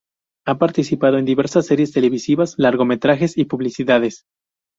[0.47, 4.23] Ha participado en diversas series televisivas, largometrajes y publicidades.